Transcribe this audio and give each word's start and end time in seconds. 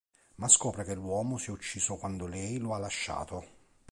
Ma 0.37 0.47
scopre 0.47 0.83
che 0.83 0.95
l'uomo 0.95 1.37
si 1.37 1.49
è 1.51 1.53
ucciso 1.53 1.95
quando 1.95 2.25
lei 2.25 2.57
lo 2.57 2.73
ha 2.73 2.79
lasciato. 2.79 3.45